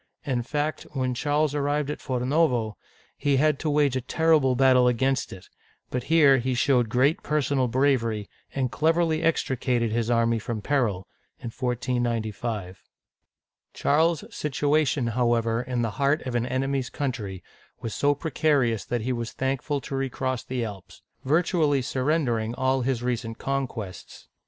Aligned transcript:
In 0.25 0.41
fact, 0.41 0.87
when 0.93 1.13
Charles 1.13 1.53
arrived 1.53 1.91
at 1.91 1.99
Forno'vo, 2.01 2.73
he 3.15 3.37
had 3.37 3.59
to 3.59 3.69
wage 3.69 3.95
a 3.95 4.01
terrible 4.01 4.55
battle 4.55 4.87
against 4.87 5.31
it; 5.31 5.47
but 5.91 6.05
here 6.05 6.39
he 6.39 6.55
showed 6.55 6.89
great 6.89 7.21
personal 7.21 7.67
bravery, 7.67 8.27
and 8.55 8.71
cleverly 8.71 9.21
extricated 9.21 9.91
his 9.91 10.09
army 10.09 10.39
from 10.39 10.59
peril 10.59 11.05
(149S). 11.43 12.77
Charles's 13.75 14.35
situation, 14.35 15.05
however, 15.05 15.61
in 15.61 15.83
the 15.83 15.91
heart 16.01 16.23
of 16.25 16.33
an 16.33 16.47
enemy's 16.47 16.89
country, 16.89 17.43
was 17.81 17.93
so 17.93 18.15
precarious 18.15 18.83
that 18.83 19.01
he 19.01 19.13
was 19.13 19.33
thankful 19.33 19.79
to 19.81 19.95
re 19.95 20.09
cross 20.09 20.43
the 20.43 20.65
Alps, 20.65 21.03
virtually 21.23 21.83
surrendering 21.83 22.55
all 22.55 22.81
his 22.81 23.03
recent 23.03 23.37
con 23.37 23.67
quests. 23.67 24.27